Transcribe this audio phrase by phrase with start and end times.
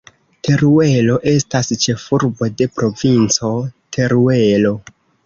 [0.45, 3.53] Teruelo estas ĉefurbo de Provinco
[3.99, 4.73] Teruelo.